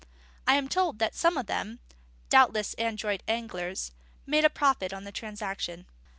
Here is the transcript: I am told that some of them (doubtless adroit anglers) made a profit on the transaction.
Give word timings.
I 0.47 0.55
am 0.55 0.67
told 0.67 0.97
that 0.97 1.13
some 1.13 1.37
of 1.37 1.45
them 1.45 1.77
(doubtless 2.29 2.73
adroit 2.79 3.21
anglers) 3.27 3.91
made 4.25 4.43
a 4.45 4.49
profit 4.49 4.93
on 4.93 5.03
the 5.03 5.11
transaction. 5.11 5.85